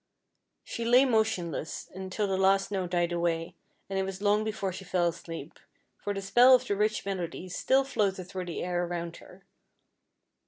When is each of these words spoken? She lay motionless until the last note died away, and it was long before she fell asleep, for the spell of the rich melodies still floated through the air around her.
She 0.63 0.83
lay 0.83 1.05
motionless 1.05 1.87
until 1.93 2.25
the 2.25 2.35
last 2.35 2.71
note 2.71 2.89
died 2.89 3.11
away, 3.11 3.53
and 3.87 3.99
it 3.99 4.03
was 4.03 4.19
long 4.19 4.43
before 4.43 4.73
she 4.73 4.83
fell 4.83 5.07
asleep, 5.07 5.59
for 5.99 6.11
the 6.11 6.23
spell 6.23 6.55
of 6.55 6.65
the 6.65 6.75
rich 6.75 7.05
melodies 7.05 7.55
still 7.55 7.83
floated 7.83 8.23
through 8.23 8.45
the 8.45 8.63
air 8.63 8.83
around 8.83 9.17
her. 9.17 9.43